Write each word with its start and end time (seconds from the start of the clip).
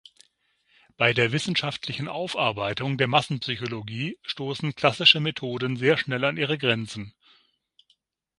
Bei 0.97 1.13
der 1.13 1.31
wissenschaftlichen 1.31 2.07
Aufarbeitung 2.07 2.97
der 2.97 3.05
Massenpsychologie 3.05 4.17
stoßen 4.23 4.73
klassische 4.73 5.19
Methoden 5.19 5.77
sehr 5.77 5.95
schnell 5.95 6.25
an 6.25 6.37
ihre 6.37 6.57
Grenzen. 6.57 7.13